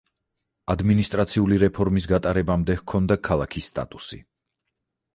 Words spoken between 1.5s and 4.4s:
რეფორმის გატარებამდე ჰქონდა ქალაქის სტატუსი.